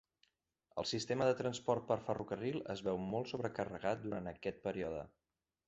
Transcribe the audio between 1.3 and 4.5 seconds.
de transport per ferrocarril es veu molt sobrecarregat durant